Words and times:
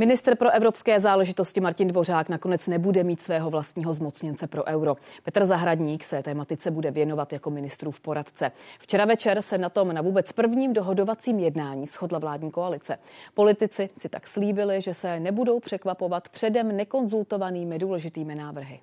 Minister 0.00 0.36
pro 0.36 0.50
evropské 0.50 1.00
záležitosti 1.00 1.60
Martin 1.60 1.88
Dvořák 1.88 2.28
nakonec 2.28 2.68
nebude 2.68 3.04
mít 3.04 3.20
svého 3.20 3.50
vlastního 3.50 3.94
zmocněnce 3.94 4.46
pro 4.46 4.64
euro. 4.64 4.96
Petr 5.22 5.44
Zahradník 5.44 6.04
se 6.04 6.22
tématice 6.22 6.70
bude 6.70 6.90
věnovat 6.90 7.32
jako 7.32 7.50
ministrův 7.50 8.00
poradce. 8.00 8.52
Včera 8.78 9.04
večer 9.04 9.42
se 9.42 9.58
na 9.58 9.68
tom 9.68 9.92
na 9.92 10.02
vůbec 10.02 10.32
prvním 10.32 10.72
dohodovacím 10.72 11.38
jednání 11.38 11.86
shodla 11.86 12.18
vládní 12.18 12.50
koalice. 12.50 12.98
Politici 13.34 13.90
si 13.96 14.08
tak 14.08 14.28
slíbili, 14.28 14.80
že 14.80 14.94
se 14.94 15.20
nebudou 15.20 15.60
překvapovat 15.60 16.28
předem 16.28 16.76
nekonzultovanými 16.76 17.78
důležitými 17.78 18.34
návrhy. 18.34 18.80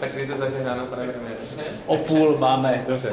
Tak 0.00 0.12
krize 0.12 0.36
zažehnáno, 0.36 0.86
pane 0.86 1.14
O 1.86 1.96
půl 1.96 2.38
máme. 2.38 2.84
Dobře. 2.88 3.12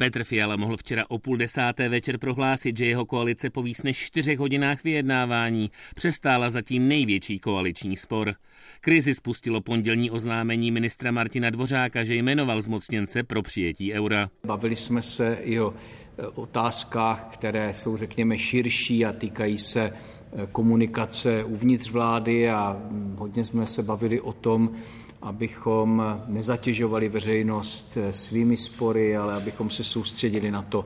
Petr 0.00 0.24
Fiala 0.24 0.56
mohl 0.56 0.76
včera 0.76 1.04
o 1.08 1.18
půl 1.18 1.36
desáté 1.36 1.88
večer 1.88 2.18
prohlásit, 2.18 2.76
že 2.76 2.86
jeho 2.86 3.06
koalice 3.06 3.50
po 3.50 3.62
víc 3.62 3.82
než 3.82 3.98
čtyřech 3.98 4.38
hodinách 4.38 4.84
vyjednávání 4.84 5.70
přestála 5.94 6.50
zatím 6.50 6.88
největší 6.88 7.38
koaliční 7.38 7.96
spor. 7.96 8.34
Krizi 8.80 9.14
spustilo 9.14 9.60
pondělní 9.60 10.10
oznámení 10.10 10.70
ministra 10.70 11.10
Martina 11.10 11.50
Dvořáka, 11.50 12.04
že 12.04 12.14
jmenoval 12.14 12.62
zmocněnce 12.62 13.22
pro 13.22 13.42
přijetí 13.42 13.92
eura. 13.92 14.30
Bavili 14.46 14.76
jsme 14.76 15.02
se 15.02 15.38
i 15.42 15.60
o 15.60 15.74
e, 16.18 16.26
otázkách, 16.26 17.26
které 17.32 17.72
jsou, 17.72 17.96
řekněme, 17.96 18.38
širší 18.38 19.06
a 19.06 19.12
týkají 19.12 19.58
se 19.58 19.82
e, 19.82 19.92
komunikace 20.52 21.44
uvnitř 21.44 21.90
vlády 21.90 22.50
a 22.50 22.82
hodně 23.16 23.44
jsme 23.44 23.66
se 23.66 23.82
bavili 23.82 24.20
o 24.20 24.32
tom, 24.32 24.70
abychom 25.22 26.20
nezatěžovali 26.26 27.08
veřejnost 27.08 27.98
svými 28.10 28.56
spory, 28.56 29.16
ale 29.16 29.34
abychom 29.34 29.70
se 29.70 29.84
soustředili 29.84 30.50
na 30.50 30.62
to, 30.62 30.84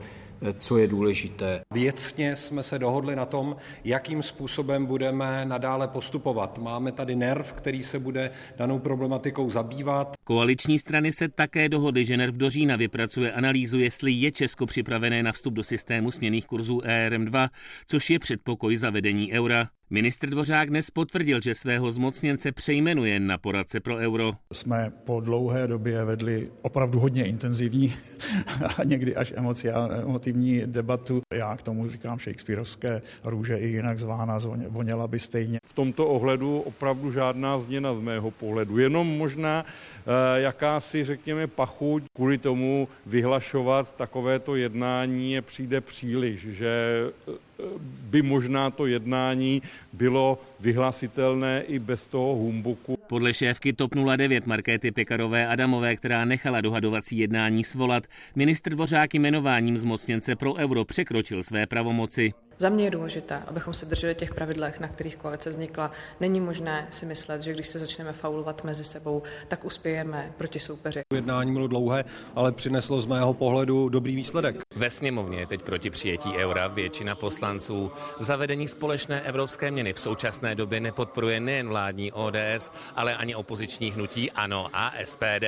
co 0.53 0.77
je 0.77 0.87
důležité. 0.87 1.61
Věcně 1.73 2.35
jsme 2.35 2.63
se 2.63 2.79
dohodli 2.79 3.15
na 3.15 3.25
tom, 3.25 3.55
jakým 3.83 4.23
způsobem 4.23 4.85
budeme 4.85 5.45
nadále 5.45 5.87
postupovat. 5.87 6.57
Máme 6.57 6.91
tady 6.91 7.15
NERV, 7.15 7.53
který 7.53 7.83
se 7.83 7.99
bude 7.99 8.31
danou 8.57 8.79
problematikou 8.79 9.49
zabývat. 9.49 10.13
Koaliční 10.23 10.79
strany 10.79 11.13
se 11.13 11.29
také 11.29 11.69
dohodly, 11.69 12.05
že 12.05 12.17
NERV 12.17 12.35
do 12.35 12.49
října 12.49 12.75
vypracuje 12.75 13.31
analýzu, 13.31 13.79
jestli 13.79 14.11
je 14.11 14.31
Česko 14.31 14.65
připravené 14.65 15.23
na 15.23 15.31
vstup 15.31 15.53
do 15.53 15.63
systému 15.63 16.11
směných 16.11 16.45
kurzů 16.45 16.79
ERM2, 16.79 17.49
což 17.87 18.09
je 18.09 18.19
předpokoj 18.19 18.75
zavedení 18.75 19.33
eura. 19.33 19.67
Ministr 19.89 20.29
Dvořák 20.29 20.69
dnes 20.69 20.91
potvrdil, 20.91 21.41
že 21.41 21.55
svého 21.55 21.91
zmocněnce 21.91 22.51
přejmenuje 22.51 23.19
na 23.19 23.37
poradce 23.37 23.79
pro 23.79 23.95
euro. 23.95 24.31
Jsme 24.53 24.91
po 25.03 25.19
dlouhé 25.19 25.67
době 25.67 26.05
vedli 26.05 26.51
opravdu 26.61 26.99
hodně 26.99 27.25
intenzivní 27.25 27.93
a 28.77 28.83
někdy 28.83 29.15
až 29.15 29.33
emotivní 30.03 30.61
debatu. 30.65 31.21
Já 31.33 31.57
k 31.57 31.61
tomu 31.61 31.89
říkám 31.89 32.19
Shakespeareovské 32.19 33.01
růže 33.23 33.57
i 33.57 33.67
jinak 33.67 33.99
zvána 33.99 34.39
voněla 34.69 35.07
by 35.07 35.19
stejně. 35.19 35.59
V 35.65 35.73
tomto 35.73 36.07
ohledu 36.07 36.59
opravdu 36.59 37.11
žádná 37.11 37.59
změna 37.59 37.93
z 37.93 37.99
mého 37.99 38.31
pohledu. 38.31 38.77
Jenom 38.77 39.07
možná 39.07 39.65
eh, 39.65 40.41
jakási, 40.41 41.03
řekněme, 41.03 41.47
pachuť 41.47 42.03
kvůli 42.15 42.37
tomu 42.37 42.87
vyhlašovat 43.05 43.95
takovéto 43.95 44.55
jednání 44.55 45.31
je 45.33 45.41
přijde 45.41 45.81
příliš, 45.81 46.39
že 46.39 46.99
by 47.81 48.21
možná 48.21 48.71
to 48.71 48.85
jednání 48.85 49.61
bylo 49.93 50.41
vyhlasitelné 50.59 51.63
i 51.67 51.79
bez 51.79 52.07
toho 52.07 52.35
humbuku. 52.35 52.97
Podle 53.07 53.33
šéfky 53.33 53.73
TOP 53.73 53.91
09 54.17 54.45
Markéty 54.45 54.91
Pekarové 54.91 55.47
Adamové, 55.47 55.95
která 55.95 56.25
nechala 56.25 56.61
dohadovací 56.61 57.17
jednání 57.17 57.63
svolat, 57.63 58.03
ministr 58.35 58.71
Dvořák 58.71 59.13
jmenováním 59.13 59.77
zmocněnce 59.77 60.35
pro 60.35 60.53
euro 60.53 60.85
překročil 60.85 61.43
své 61.43 61.65
pravomoci. 61.67 62.33
Za 62.57 62.69
mě 62.69 62.83
je 62.83 62.91
důležité, 62.91 63.43
abychom 63.47 63.73
se 63.73 63.85
drželi 63.85 64.15
těch 64.15 64.33
pravidlech, 64.33 64.79
na 64.79 64.87
kterých 64.87 65.15
koalice 65.15 65.49
vznikla. 65.49 65.91
Není 66.19 66.39
možné 66.39 66.87
si 66.89 67.05
myslet, 67.05 67.41
že 67.41 67.53
když 67.53 67.67
se 67.67 67.79
začneme 67.79 68.13
faulovat 68.13 68.63
mezi 68.63 68.83
sebou, 68.83 69.23
tak 69.47 69.65
uspějeme 69.65 70.33
proti 70.37 70.59
soupeři. 70.59 71.01
Jednání 71.13 71.53
bylo 71.53 71.67
dlouhé, 71.67 72.03
ale 72.35 72.51
přineslo 72.51 73.01
z 73.01 73.05
mého 73.05 73.33
pohledu 73.33 73.89
dobrý 73.89 74.15
výsledek. 74.15 74.55
Ve 74.75 74.89
sněmovně 74.89 75.39
je 75.39 75.47
teď 75.47 75.61
proti 75.61 75.89
přijetí 75.89 76.37
eura 76.37 76.67
většina 76.67 77.15
poslanců. 77.15 77.91
Zavedení 78.19 78.67
společné 78.67 79.21
evropské 79.21 79.71
měny 79.71 79.93
v 79.93 79.99
současné 79.99 80.55
době 80.55 80.79
nepodporuje 80.79 81.39
nejen 81.39 81.67
vládní 81.67 82.11
ODS, 82.11 82.71
ale 82.95 83.15
ani 83.15 83.35
opoziční 83.35 83.91
hnutí 83.91 84.31
ANO 84.31 84.67
a 84.73 84.93
SPD. 85.03 85.45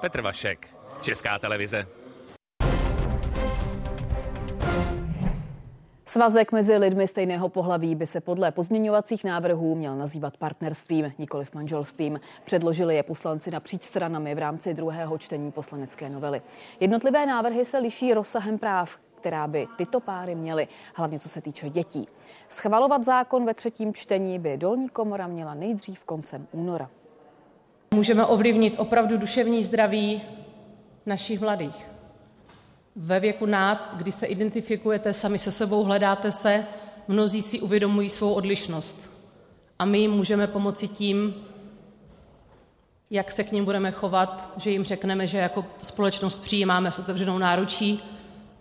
Petr 0.00 0.20
Vašek, 0.20 0.68
Česká 1.00 1.38
televize. 1.38 1.86
Svazek 6.08 6.52
mezi 6.52 6.76
lidmi 6.76 7.06
stejného 7.06 7.48
pohlaví 7.48 7.94
by 7.94 8.06
se 8.06 8.20
podle 8.20 8.50
pozměňovacích 8.50 9.24
návrhů 9.24 9.74
měl 9.74 9.96
nazývat 9.96 10.36
partnerstvím, 10.36 11.12
nikoliv 11.18 11.54
manželstvím. 11.54 12.20
Předložili 12.44 12.96
je 12.96 13.02
poslanci 13.02 13.50
napříč 13.50 13.82
stranami 13.82 14.34
v 14.34 14.38
rámci 14.38 14.74
druhého 14.74 15.18
čtení 15.18 15.52
poslanecké 15.52 16.10
novely. 16.10 16.42
Jednotlivé 16.80 17.26
návrhy 17.26 17.64
se 17.64 17.78
liší 17.78 18.14
rozsahem 18.14 18.58
práv, 18.58 18.98
která 19.14 19.46
by 19.46 19.66
tyto 19.76 20.00
páry 20.00 20.34
měly, 20.34 20.68
hlavně 20.94 21.18
co 21.18 21.28
se 21.28 21.40
týče 21.40 21.70
dětí. 21.70 22.08
Schvalovat 22.48 23.04
zákon 23.04 23.44
ve 23.44 23.54
třetím 23.54 23.94
čtení 23.94 24.38
by 24.38 24.56
dolní 24.56 24.88
komora 24.88 25.26
měla 25.26 25.54
nejdřív 25.54 26.04
koncem 26.04 26.46
února. 26.52 26.90
Můžeme 27.94 28.26
ovlivnit 28.26 28.78
opravdu 28.78 29.16
duševní 29.16 29.64
zdraví 29.64 30.22
našich 31.06 31.40
mladých 31.40 31.95
ve 32.96 33.20
věku 33.20 33.46
náct, 33.46 33.96
kdy 33.96 34.12
se 34.12 34.26
identifikujete 34.26 35.12
sami 35.12 35.38
se 35.38 35.52
sebou, 35.52 35.84
hledáte 35.84 36.32
se, 36.32 36.66
mnozí 37.08 37.42
si 37.42 37.60
uvědomují 37.60 38.08
svou 38.08 38.32
odlišnost. 38.32 39.10
A 39.78 39.84
my 39.84 39.98
jim 39.98 40.10
můžeme 40.10 40.46
pomoci 40.46 40.88
tím, 40.88 41.34
jak 43.10 43.32
se 43.32 43.44
k 43.44 43.52
ním 43.52 43.64
budeme 43.64 43.90
chovat, 43.90 44.52
že 44.56 44.70
jim 44.70 44.84
řekneme, 44.84 45.26
že 45.26 45.38
jako 45.38 45.64
společnost 45.82 46.38
přijímáme 46.38 46.92
s 46.92 46.98
otevřenou 46.98 47.38
náručí 47.38 48.02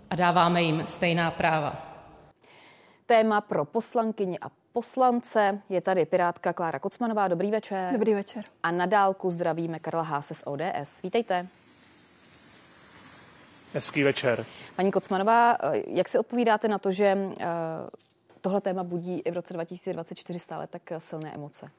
a 0.09 0.15
dáváme 0.15 0.61
jim 0.61 0.87
stejná 0.87 1.31
práva. 1.31 1.75
Téma 3.05 3.41
pro 3.41 3.65
poslankyni 3.65 4.39
a 4.39 4.49
poslance 4.73 5.61
je 5.69 5.81
tady 5.81 6.05
pirátka 6.05 6.53
Klára 6.53 6.79
Kocmanová. 6.79 7.27
Dobrý 7.27 7.51
večer. 7.51 7.93
Dobrý 7.93 8.13
večer. 8.13 8.43
A 8.63 8.71
na 8.71 8.85
dálku 8.85 9.29
zdravíme 9.29 9.79
Karla 9.79 10.01
Háse 10.01 10.33
z 10.33 10.43
ODS. 10.45 11.01
Vítejte. 11.03 11.47
Hezký 13.75 14.03
večer. 14.03 14.45
Paní 14.75 14.91
Kocmanová, 14.91 15.57
jak 15.87 16.07
si 16.07 16.19
odpovídáte 16.19 16.67
na 16.67 16.77
to, 16.77 16.91
že 16.91 17.05
eh, 17.05 17.45
tohle 18.41 18.61
téma 18.61 18.83
budí 18.83 19.19
i 19.19 19.31
v 19.31 19.33
roce 19.33 19.53
2024 19.53 20.39
stále 20.39 20.67
tak 20.67 20.81
silné 20.97 21.33
emoce? 21.33 21.69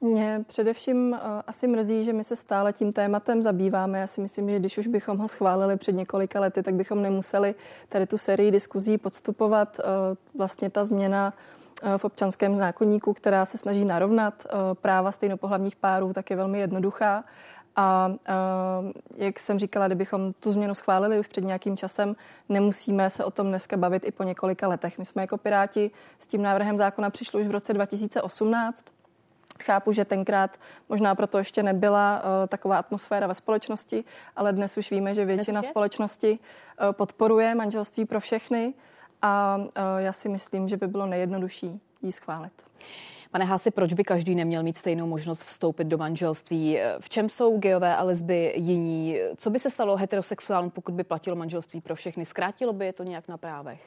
Mě 0.00 0.44
především 0.46 1.14
eh, 1.14 1.18
asi 1.46 1.66
mrzí, 1.66 2.04
že 2.04 2.12
my 2.12 2.24
se 2.24 2.36
stále 2.36 2.72
tím 2.72 2.92
tématem 2.92 3.42
zabýváme. 3.42 3.98
Já 3.98 4.06
si 4.06 4.20
myslím, 4.20 4.50
že 4.50 4.58
když 4.58 4.78
už 4.78 4.86
bychom 4.86 5.18
ho 5.18 5.28
schválili 5.28 5.76
před 5.76 5.92
několika 5.92 6.40
lety, 6.40 6.62
tak 6.62 6.74
bychom 6.74 7.02
nemuseli 7.02 7.54
tady 7.88 8.06
tu 8.06 8.18
sérii 8.18 8.50
diskuzí 8.50 8.98
podstupovat. 8.98 9.80
Eh, 9.80 9.84
vlastně 10.38 10.70
ta 10.70 10.84
změna 10.84 11.32
v 11.96 12.04
občanském 12.04 12.54
zákonníku, 12.54 13.14
která 13.14 13.44
se 13.44 13.58
snaží 13.58 13.84
narovnat 13.84 14.46
práva 14.74 15.12
stejnopohlavních 15.12 15.76
párů, 15.76 16.12
tak 16.12 16.30
je 16.30 16.36
velmi 16.36 16.58
jednoduchá. 16.58 17.24
A 17.76 18.10
jak 19.16 19.40
jsem 19.40 19.58
říkala, 19.58 19.86
kdybychom 19.86 20.32
tu 20.32 20.52
změnu 20.52 20.74
schválili 20.74 21.18
už 21.18 21.26
před 21.26 21.44
nějakým 21.44 21.76
časem, 21.76 22.14
nemusíme 22.48 23.10
se 23.10 23.24
o 23.24 23.30
tom 23.30 23.48
dneska 23.48 23.76
bavit 23.76 24.04
i 24.04 24.10
po 24.10 24.22
několika 24.22 24.68
letech. 24.68 24.98
My 24.98 25.06
jsme 25.06 25.22
jako 25.22 25.38
Piráti 25.38 25.90
s 26.18 26.26
tím 26.26 26.42
návrhem 26.42 26.78
zákona 26.78 27.10
přišli 27.10 27.42
už 27.42 27.48
v 27.48 27.50
roce 27.50 27.72
2018. 27.72 28.84
Chápu, 29.62 29.92
že 29.92 30.04
tenkrát 30.04 30.56
možná 30.88 31.14
proto 31.14 31.38
ještě 31.38 31.62
nebyla 31.62 32.22
uh, 32.22 32.46
taková 32.48 32.78
atmosféra 32.78 33.26
ve 33.26 33.34
společnosti, 33.34 34.04
ale 34.36 34.52
dnes 34.52 34.76
už 34.76 34.90
víme, 34.90 35.14
že 35.14 35.24
většina 35.24 35.62
společnosti 35.62 36.38
uh, 36.38 36.92
podporuje 36.92 37.54
manželství 37.54 38.04
pro 38.04 38.20
všechny 38.20 38.74
a 39.22 39.56
uh, 39.56 39.64
já 39.98 40.12
si 40.12 40.28
myslím, 40.28 40.68
že 40.68 40.76
by 40.76 40.86
bylo 40.86 41.06
nejjednodušší 41.06 41.80
ji 42.02 42.12
schválit. 42.12 42.52
Pane 43.32 43.44
Hási, 43.44 43.70
proč 43.70 43.92
by 43.92 44.04
každý 44.04 44.34
neměl 44.34 44.62
mít 44.62 44.78
stejnou 44.78 45.06
možnost 45.06 45.44
vstoupit 45.44 45.84
do 45.84 45.98
manželství? 45.98 46.78
V 47.00 47.08
čem 47.08 47.28
jsou 47.28 47.58
geové 47.58 47.96
a 47.96 48.02
lesby 48.02 48.52
jiní? 48.56 49.16
Co 49.36 49.50
by 49.50 49.58
se 49.58 49.70
stalo 49.70 49.96
heterosexuálům, 49.96 50.70
pokud 50.70 50.94
by 50.94 51.04
platilo 51.04 51.36
manželství 51.36 51.80
pro 51.80 51.94
všechny? 51.94 52.24
Zkrátilo 52.24 52.72
by 52.72 52.86
je 52.86 52.92
to 52.92 53.02
nějak 53.02 53.28
na 53.28 53.36
právech? 53.36 53.80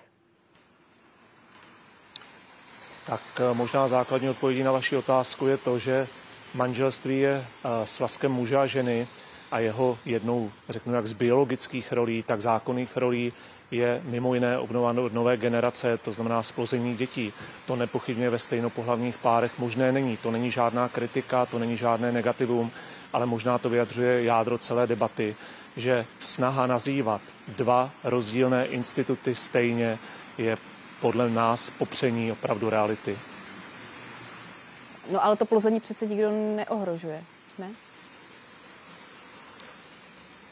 Tak 3.05 3.21
eh, 3.39 3.53
možná 3.53 3.87
základní 3.87 4.29
odpovědí 4.29 4.63
na 4.63 4.71
vaši 4.71 4.95
otázku 4.97 5.47
je 5.47 5.57
to, 5.57 5.79
že 5.79 6.07
manželství 6.53 7.19
je 7.19 7.45
eh, 7.45 7.87
svazkem 7.87 8.31
muže 8.31 8.57
a 8.57 8.65
ženy 8.65 9.07
a 9.51 9.59
jeho 9.59 9.97
jednou, 10.05 10.51
řeknu 10.69 10.93
jak 10.93 11.07
z 11.07 11.13
biologických 11.13 11.91
rolí, 11.91 12.23
tak 12.23 12.41
zákonných 12.41 12.97
rolí 12.97 13.33
je 13.71 14.01
mimo 14.05 14.33
jiné 14.33 14.57
obnova 14.57 14.93
nové 14.93 15.37
generace, 15.37 15.97
to 15.97 16.11
znamená 16.11 16.43
splození 16.43 16.95
dětí. 16.95 17.33
To 17.65 17.75
nepochybně 17.75 18.29
ve 18.29 18.39
stejnopohlavních 18.39 19.17
párech 19.17 19.59
možné 19.59 19.91
není. 19.91 20.17
To 20.17 20.31
není 20.31 20.51
žádná 20.51 20.89
kritika, 20.89 21.45
to 21.45 21.59
není 21.59 21.77
žádné 21.77 22.11
negativum, 22.11 22.71
ale 23.13 23.25
možná 23.25 23.57
to 23.57 23.69
vyjadřuje 23.69 24.23
jádro 24.23 24.57
celé 24.57 24.87
debaty, 24.87 25.35
že 25.77 26.05
snaha 26.19 26.67
nazývat 26.67 27.21
dva 27.47 27.91
rozdílné 28.03 28.65
instituty 28.65 29.35
stejně 29.35 29.99
je 30.37 30.57
podle 31.01 31.29
nás 31.29 31.69
popření 31.69 32.31
opravdu 32.31 32.69
reality. 32.69 33.17
No 35.11 35.25
ale 35.25 35.35
to 35.35 35.45
plození 35.45 35.79
přece 35.79 36.05
nikdo 36.05 36.31
neohrožuje, 36.31 37.23
ne? 37.57 37.71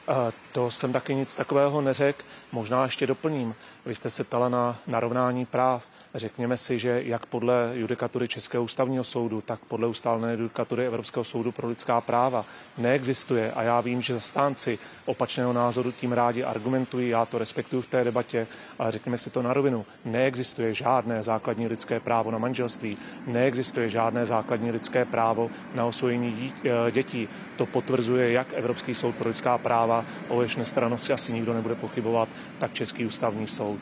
uh, 0.07 0.31
To 0.53 0.71
jsem 0.71 0.93
taky 0.93 1.15
nic 1.15 1.35
takového 1.35 1.81
neřekl. 1.81 2.23
Možná 2.51 2.83
ještě 2.83 3.07
doplním. 3.07 3.55
Vy 3.85 3.95
jste 3.95 4.09
se 4.09 4.23
ptala 4.23 4.49
na 4.49 4.77
narovnání 4.87 5.45
práv. 5.45 5.87
Řekněme 6.15 6.57
si, 6.57 6.79
že 6.79 7.01
jak 7.05 7.25
podle 7.25 7.71
judikatury 7.73 8.27
Českého 8.27 8.63
ústavního 8.63 9.03
soudu, 9.03 9.41
tak 9.41 9.59
podle 9.59 9.87
ustálené 9.87 10.33
judikatury 10.33 10.85
Evropského 10.85 11.23
soudu 11.23 11.51
pro 11.51 11.67
lidská 11.67 12.01
práva 12.01 12.45
neexistuje. 12.77 13.51
A 13.51 13.63
já 13.63 13.81
vím, 13.81 14.01
že 14.01 14.13
zastánci 14.13 14.79
opačného 15.05 15.53
názoru 15.53 15.91
tím 15.91 16.11
rádi 16.11 16.43
argumentují, 16.43 17.09
já 17.09 17.25
to 17.25 17.37
respektuju 17.37 17.81
v 17.81 17.87
té 17.87 18.03
debatě, 18.03 18.47
ale 18.79 18.91
řekněme 18.91 19.17
si 19.17 19.29
to 19.29 19.41
na 19.41 19.53
rovinu. 19.53 19.85
Neexistuje 20.05 20.73
žádné 20.73 21.23
základní 21.23 21.67
lidské 21.67 21.99
právo 21.99 22.31
na 22.31 22.37
manželství, 22.37 22.97
neexistuje 23.27 23.89
žádné 23.89 24.25
základní 24.25 24.71
lidské 24.71 25.05
právo 25.05 25.49
na 25.75 25.85
osvojení 25.85 26.53
eh, 26.65 26.91
dětí. 26.91 27.29
To 27.57 27.65
potvrzuje 27.65 28.31
jak 28.31 28.47
Evropský 28.53 28.95
soud 28.95 29.15
pro 29.15 29.27
lidská 29.27 29.57
práva, 29.57 30.05
o 30.29 30.42
jež 30.43 30.55
nestranosti 30.55 31.13
asi 31.13 31.33
nikdo 31.33 31.53
nebude 31.53 31.75
pochybovat, 31.75 32.29
tak 32.59 32.73
Český 32.73 33.05
ústavní 33.05 33.47
soud. 33.47 33.79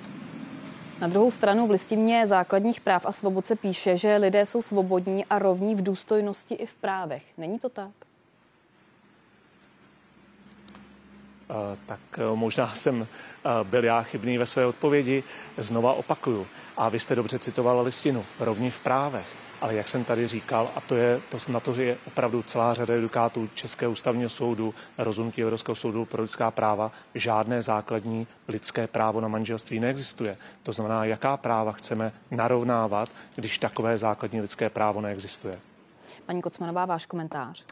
Na 1.02 1.08
druhou 1.08 1.32
stranu 1.32 1.68
v 1.68 1.72
listině 1.72 2.28
základních 2.28 2.82
práv 2.82 3.06
a 3.06 3.12
svobod 3.12 3.48
se 3.48 3.56
píše, 3.56 3.98
že 3.98 4.18
lidé 4.18 4.46
jsou 4.46 4.62
svobodní 4.62 5.26
a 5.26 5.40
rovní 5.40 5.76
v 5.76 5.84
důstojnosti 5.84 6.56
i 6.56 6.66
v 6.66 6.76
právech. 6.76 7.24
Není 7.38 7.60
to 7.60 7.70
tak? 7.70 7.92
tak 11.86 12.00
e, 12.18 12.36
možná 12.36 12.76
jsem 12.76 13.02
e, 13.02 13.08
byl 13.64 13.84
já 13.84 14.02
chybný 14.02 14.38
ve 14.38 14.46
své 14.46 14.66
odpovědi. 14.66 15.24
Znova 15.58 15.94
opakuju. 15.94 16.48
A 16.78 16.90
vy 16.90 17.00
jste 17.00 17.16
dobře 17.16 17.40
citoval 17.40 17.84
listinu. 17.84 18.26
Rovní 18.40 18.72
v 18.72 18.80
právech. 18.80 19.41
Ale 19.62 19.76
jak 19.76 19.88
jsem 19.88 20.04
tady 20.04 20.28
říkal, 20.28 20.72
a 20.76 20.82
to 20.82 20.96
je, 20.96 21.22
to, 21.30 21.38
na 21.48 21.60
to 21.60 21.74
je 21.74 21.98
opravdu 22.08 22.44
celá 22.44 22.74
řada 22.74 22.94
edukátů 22.94 23.50
Českého 23.54 23.92
ústavního 23.92 24.30
soudu, 24.30 24.74
rozhodnutí 24.98 25.42
Evropského 25.42 25.76
soudu 25.76 26.06
pro 26.06 26.22
lidská 26.22 26.52
práva, 26.52 26.92
žádné 27.16 27.62
základní 27.62 28.28
lidské 28.48 28.88
právo 28.88 29.22
na 29.22 29.28
manželství 29.28 29.80
neexistuje. 29.80 30.38
To 30.64 30.72
znamená, 30.72 31.06
jaká 31.06 31.38
práva 31.38 31.72
chceme 31.72 32.12
narovnávat, 32.32 33.10
když 33.36 33.58
takové 33.58 33.98
základní 33.98 34.42
lidské 34.42 34.70
právo 34.70 35.02
neexistuje. 35.02 35.60
Paní 36.26 36.42
Kocmanová, 36.42 36.86
váš 36.86 37.06
komentář. 37.06 37.66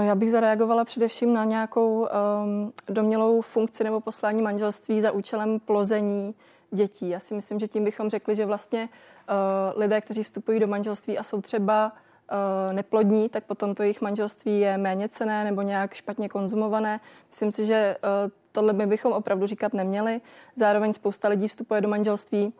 Já 0.00 0.14
bych 0.14 0.30
zareagovala 0.30 0.84
především 0.84 1.34
na 1.34 1.44
nějakou 1.44 2.08
um, 2.44 2.72
domělou 2.88 3.40
funkci 3.40 3.84
nebo 3.84 4.00
poslání 4.00 4.42
manželství 4.42 5.00
za 5.00 5.10
účelem 5.10 5.60
plození 5.60 6.34
dětí. 6.70 7.08
Já 7.08 7.20
si 7.20 7.34
myslím, 7.34 7.58
že 7.58 7.68
tím 7.68 7.84
bychom 7.84 8.10
řekli, 8.10 8.34
že 8.34 8.46
vlastně 8.46 8.88
uh, 8.88 9.80
lidé, 9.80 10.00
kteří 10.00 10.22
vstupují 10.22 10.60
do 10.60 10.66
manželství 10.66 11.18
a 11.18 11.22
jsou 11.22 11.40
třeba 11.40 11.92
uh, 11.92 12.72
neplodní, 12.72 13.28
tak 13.28 13.44
potom 13.44 13.74
to 13.74 13.82
jejich 13.82 14.00
manželství 14.00 14.60
je 14.60 14.78
méně 14.78 15.08
cené 15.08 15.44
nebo 15.44 15.62
nějak 15.62 15.94
špatně 15.94 16.28
konzumované. 16.28 17.00
Myslím 17.26 17.52
si, 17.52 17.66
že 17.66 17.96
uh, 18.24 18.30
tohle 18.52 18.72
my 18.72 18.86
bychom 18.86 19.12
opravdu 19.12 19.46
říkat 19.46 19.74
neměli. 19.74 20.20
Zároveň 20.54 20.92
spousta 20.92 21.28
lidí 21.28 21.48
vstupuje 21.48 21.80
do 21.80 21.88
manželství 21.88 22.52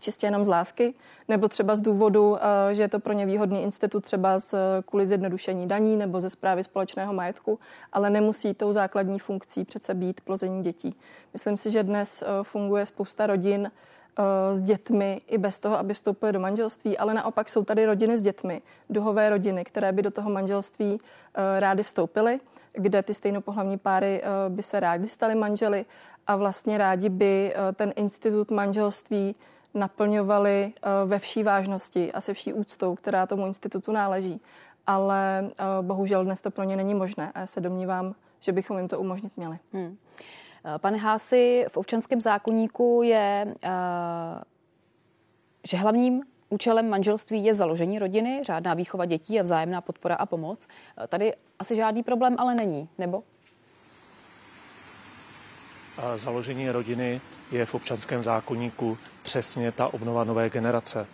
čistě 0.00 0.26
jenom 0.26 0.44
z 0.44 0.48
lásky, 0.48 0.94
nebo 1.28 1.48
třeba 1.48 1.76
z 1.76 1.80
důvodu, 1.80 2.36
eh, 2.36 2.74
že 2.74 2.82
je 2.82 2.88
to 2.88 3.00
pro 3.00 3.12
ně 3.12 3.26
výhodný 3.26 3.62
institut 3.62 4.04
třeba 4.04 4.38
z, 4.38 4.54
kvůli 4.86 5.06
zjednodušení 5.06 5.68
daní 5.68 5.96
nebo 5.96 6.20
ze 6.20 6.30
zprávy 6.30 6.64
společného 6.64 7.12
majetku, 7.12 7.58
ale 7.92 8.10
nemusí 8.10 8.54
tou 8.54 8.72
základní 8.72 9.18
funkcí 9.18 9.64
přece 9.64 9.94
být 9.94 10.20
plození 10.20 10.62
dětí. 10.62 10.94
Myslím 11.32 11.56
si, 11.56 11.70
že 11.70 11.82
dnes 11.82 12.22
eh, 12.22 12.26
funguje 12.42 12.86
spousta 12.86 13.26
rodin 13.26 13.70
eh, 13.70 14.54
s 14.54 14.60
dětmi 14.60 15.20
i 15.26 15.38
bez 15.38 15.58
toho, 15.58 15.78
aby 15.78 15.94
vstoupily 15.94 16.32
do 16.32 16.40
manželství, 16.40 16.98
ale 16.98 17.14
naopak 17.14 17.48
jsou 17.48 17.64
tady 17.64 17.86
rodiny 17.86 18.18
s 18.18 18.22
dětmi, 18.22 18.62
duhové 18.90 19.30
rodiny, 19.30 19.64
které 19.64 19.92
by 19.92 20.02
do 20.02 20.10
toho 20.10 20.30
manželství 20.30 21.00
rády 21.58 21.82
vstoupily, 21.82 22.40
kde 22.72 23.02
ty 23.02 23.14
stejnopohlavní 23.14 23.78
páry 23.78 24.22
by 24.48 24.62
se 24.62 24.80
rádi 24.80 25.08
staly 25.08 25.34
manželi 25.34 25.86
a 26.26 26.36
vlastně 26.36 26.78
rádi 26.78 27.08
by 27.08 27.54
ten 27.74 27.92
institut 27.96 28.50
manželství 28.50 29.34
naplňovali 29.74 30.72
eh, 30.76 30.88
ve 31.06 31.18
vší 31.18 31.42
vážnosti 31.42 32.12
a 32.12 32.20
se 32.20 32.34
vší 32.34 32.52
úctou, 32.52 32.94
která 32.94 33.26
tomu 33.26 33.46
institutu 33.46 33.92
náleží. 33.92 34.40
Ale 34.86 35.50
eh, 35.50 35.64
bohužel 35.82 36.24
dnes 36.24 36.40
to 36.40 36.50
pro 36.50 36.64
ně 36.64 36.76
není 36.76 36.94
možné 36.94 37.32
a 37.32 37.40
já 37.40 37.46
se 37.46 37.60
domnívám, 37.60 38.14
že 38.40 38.52
bychom 38.52 38.78
jim 38.78 38.88
to 38.88 39.00
umožnit 39.00 39.36
měli. 39.36 39.58
Hmm. 39.72 39.96
Eh, 40.64 40.78
pane 40.78 40.98
Hási, 40.98 41.66
v 41.68 41.76
občanském 41.76 42.20
zákonníku 42.20 43.02
je, 43.02 43.54
že 45.68 45.76
hlavním 45.76 46.22
účelem 46.48 46.88
manželství 46.88 47.44
je 47.44 47.54
založení 47.54 47.98
rodiny, 47.98 48.40
řádná 48.44 48.74
výchova 48.74 49.04
dětí 49.04 49.40
a 49.40 49.42
vzájemná 49.42 49.80
podpora 49.80 50.14
a 50.14 50.26
pomoc. 50.26 50.66
Tady 51.08 51.32
asi 51.58 51.76
žádný 51.76 52.02
problém 52.02 52.36
ale 52.38 52.54
není, 52.54 52.88
nebo? 52.98 53.22
Založení 56.16 56.70
rodiny 56.70 57.20
je 57.50 57.66
v 57.66 57.74
občanském 57.74 58.22
zákonníku 58.22 58.98
přesně 59.22 59.72
ta 59.72 59.94
obnova 59.94 60.24
nové 60.24 60.50
generace. 60.50 61.06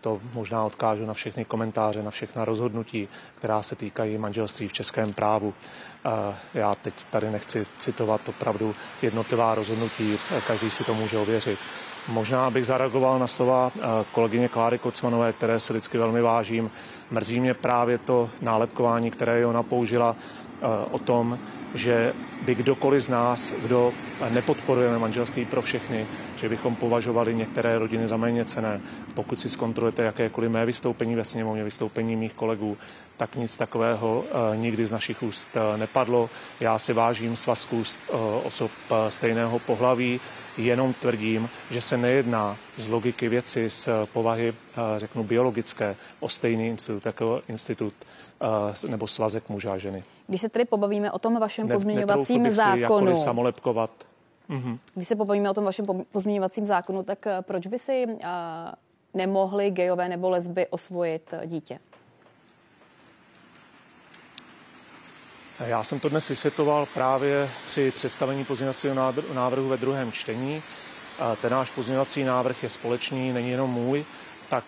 To 0.00 0.20
možná 0.34 0.64
odkážu 0.64 1.06
na 1.06 1.14
všechny 1.14 1.44
komentáře, 1.44 2.02
na 2.02 2.10
všechna 2.10 2.44
rozhodnutí, 2.44 3.08
která 3.38 3.62
se 3.62 3.76
týkají 3.76 4.18
manželství 4.18 4.68
v 4.68 4.72
českém 4.72 5.12
právu. 5.12 5.54
Já 6.54 6.74
teď 6.74 6.94
tady 7.10 7.30
nechci 7.30 7.66
citovat 7.76 8.28
opravdu 8.28 8.74
jednotlivá 9.02 9.54
rozhodnutí, 9.54 10.18
každý 10.46 10.70
si 10.70 10.84
to 10.84 10.94
může 10.94 11.18
ověřit. 11.18 11.58
Možná 12.08 12.50
bych 12.50 12.66
zareagoval 12.66 13.18
na 13.18 13.26
slova 13.26 13.72
kolegyně 14.12 14.48
Kláry 14.48 14.78
Kocmanové, 14.78 15.32
které 15.32 15.60
se 15.60 15.72
vždycky 15.72 15.98
velmi 15.98 16.22
vážím. 16.22 16.70
Mrzí 17.10 17.40
mě 17.40 17.54
právě 17.54 17.98
to 17.98 18.30
nálepkování, 18.40 19.10
které 19.10 19.46
ona 19.46 19.62
použila 19.62 20.16
o 20.90 20.98
tom, 20.98 21.38
že 21.74 22.12
by 22.42 22.54
kdokoliv 22.54 23.02
z 23.02 23.08
nás, 23.08 23.52
kdo 23.62 23.92
nepodporujeme 24.30 24.98
manželství 24.98 25.44
pro 25.44 25.62
všechny, 25.62 26.06
že 26.36 26.48
bychom 26.48 26.76
považovali 26.76 27.34
některé 27.34 27.78
rodiny 27.78 28.08
za 28.08 28.16
méně 28.16 28.44
cené. 28.44 28.80
Pokud 29.14 29.40
si 29.40 29.48
zkontrolujete 29.48 30.02
jakékoliv 30.02 30.50
mé 30.50 30.66
vystoupení 30.66 31.14
ve 31.14 31.24
sněmovně, 31.24 31.64
vystoupení 31.64 32.16
mých 32.16 32.32
kolegů, 32.34 32.76
tak 33.16 33.36
nic 33.36 33.56
takového 33.56 34.24
eh, 34.24 34.56
nikdy 34.56 34.86
z 34.86 34.90
našich 34.90 35.22
úst 35.22 35.48
eh, 35.54 35.78
nepadlo. 35.78 36.30
Já 36.60 36.78
si 36.78 36.92
vážím 36.92 37.36
svazků 37.36 37.82
eh, 37.82 38.12
osob 38.44 38.70
stejného 39.08 39.58
pohlaví, 39.58 40.20
jenom 40.58 40.92
tvrdím, 40.92 41.48
že 41.70 41.80
se 41.80 41.96
nejedná 41.96 42.56
z 42.76 42.88
logiky 42.88 43.28
věci, 43.28 43.70
z 43.70 43.88
povahy, 44.12 44.54
řeknu, 44.96 45.22
biologické 45.24 45.96
o 46.20 46.28
stejný 46.28 46.66
institut 46.66 47.06
jako 47.06 47.42
institut 47.48 47.94
nebo 48.88 49.06
svazek 49.06 49.48
muže 49.48 49.68
a 49.68 49.76
ženy. 49.76 50.04
Když 50.26 50.40
se 50.40 50.48
tedy 50.48 50.64
pobavíme 50.64 51.12
o 51.12 51.18
tom 51.18 51.40
vašem 51.40 51.68
ne, 51.68 51.74
pozměňovacím 51.74 52.50
zákonu. 52.50 53.16
Si 53.16 53.22
samolepkovat. 53.22 53.90
Mhm. 54.48 54.78
Když 54.94 55.08
se 55.08 55.16
pobavíme 55.16 55.50
o 55.50 55.54
tom 55.54 55.64
vašem 55.64 55.86
pozměňovacím 56.12 56.66
zákonu, 56.66 57.02
tak 57.02 57.26
eh, 57.26 57.42
proč 57.42 57.66
by 57.66 57.78
si 57.78 58.06
uh, 58.06 58.20
nemohli 59.14 59.70
gejové 59.70 60.08
nebo 60.08 60.30
lesby 60.30 60.66
osvojit 60.66 61.32
eh, 61.32 61.46
dítě? 61.46 61.78
Já 65.66 65.84
jsem 65.84 66.00
to 66.00 66.08
dnes 66.08 66.28
vysvětloval 66.28 66.86
právě 66.94 67.50
při 67.66 67.90
představení 67.90 68.44
pozměňovacího 68.44 68.94
návrhu 69.34 69.68
ve 69.68 69.76
druhém 69.76 70.12
čtení. 70.12 70.62
Ten 71.42 71.52
náš 71.52 71.70
pozměňovací 71.70 72.24
návrh 72.24 72.62
je 72.62 72.68
společný, 72.68 73.32
není 73.32 73.50
jenom 73.50 73.70
můj, 73.70 74.04
tak 74.48 74.64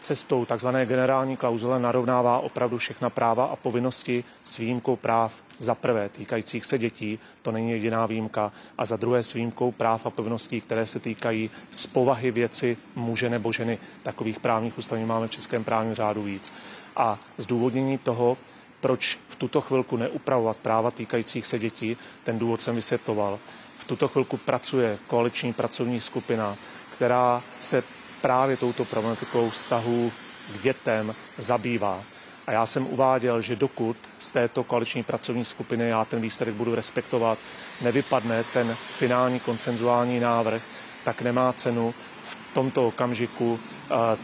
cestou 0.00 0.44
tzv. 0.44 0.68
generální 0.84 1.36
klauzule 1.36 1.80
narovnává 1.80 2.38
opravdu 2.38 2.78
všechna 2.78 3.10
práva 3.10 3.44
a 3.44 3.56
povinnosti 3.56 4.24
s 4.42 4.58
výjimkou 4.58 4.96
práv 4.96 5.32
za 5.58 5.74
prvé 5.74 6.08
týkajících 6.08 6.66
se 6.66 6.78
dětí, 6.78 7.18
to 7.42 7.52
není 7.52 7.70
jediná 7.70 8.06
výjimka, 8.06 8.52
a 8.78 8.84
za 8.84 8.96
druhé 8.96 9.22
s 9.22 9.32
výjimkou 9.32 9.72
práv 9.72 10.06
a 10.06 10.10
povinností, 10.10 10.60
které 10.60 10.86
se 10.86 11.00
týkají 11.00 11.50
z 11.70 11.86
povahy 11.86 12.30
věci 12.30 12.76
muže 12.94 13.30
nebo 13.30 13.52
ženy. 13.52 13.78
Takových 14.02 14.40
právních 14.40 14.78
ustanovení 14.78 15.08
máme 15.08 15.28
v 15.28 15.30
českém 15.30 15.64
právním 15.64 15.94
řádu 15.94 16.22
víc. 16.22 16.52
A 16.96 17.18
zdůvodnění 17.38 17.98
toho, 17.98 18.36
proč 18.82 19.18
v 19.28 19.36
tuto 19.36 19.60
chvilku 19.60 19.96
neupravovat 19.96 20.56
práva 20.56 20.90
týkajících 20.90 21.46
se 21.46 21.58
dětí, 21.58 21.96
ten 22.24 22.38
důvod 22.38 22.62
jsem 22.62 22.74
vysvětloval. 22.74 23.38
V 23.78 23.84
tuto 23.84 24.08
chvilku 24.08 24.36
pracuje 24.36 24.98
koaliční 25.06 25.52
pracovní 25.52 26.00
skupina, 26.00 26.56
která 26.92 27.42
se 27.60 27.82
právě 28.20 28.56
touto 28.56 28.84
problematikou 28.84 29.50
vztahu 29.50 30.12
k 30.58 30.62
dětem 30.62 31.14
zabývá. 31.38 32.02
A 32.46 32.52
já 32.52 32.66
jsem 32.66 32.86
uváděl, 32.86 33.40
že 33.40 33.56
dokud 33.56 33.96
z 34.18 34.30
této 34.32 34.64
koaliční 34.64 35.02
pracovní 35.02 35.44
skupiny 35.44 35.88
já 35.88 36.04
ten 36.04 36.20
výsledek 36.20 36.54
budu 36.54 36.74
respektovat, 36.74 37.38
nevypadne 37.80 38.44
ten 38.52 38.76
finální 38.98 39.40
koncenzuální 39.40 40.20
návrh, 40.20 40.62
tak 41.04 41.22
nemá 41.22 41.52
cenu 41.52 41.94
v 42.32 42.54
tomto 42.54 42.88
okamžiku 42.88 43.52
uh, 43.52 43.58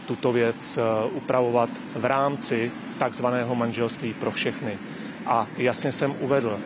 tuto 0.05 0.31
věc 0.31 0.77
uh, 0.77 1.17
upravovat 1.17 1.69
v 1.95 2.05
rámci 2.05 2.71
takzvaného 2.99 3.55
manželství 3.55 4.13
pro 4.13 4.31
všechny. 4.31 4.77
A 5.25 5.47
jasně 5.57 5.91
jsem 5.91 6.15
uvedl, 6.19 6.59